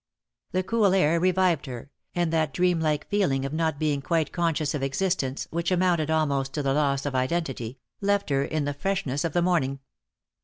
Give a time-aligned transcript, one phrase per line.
[0.53, 4.73] The cool air revived her, and that dream like feeling of not being quite conscious
[4.73, 9.05] of existence, which amounted almost to the loss of identity, left her in the fresh
[9.05, 9.77] ness of the morning.